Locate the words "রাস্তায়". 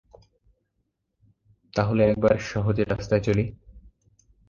2.89-3.23